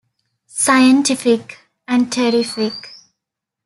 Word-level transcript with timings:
Scientific 0.47 1.59
and 1.87 2.11
terrific. 2.11 2.95